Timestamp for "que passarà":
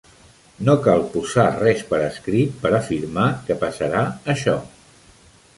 3.51-4.03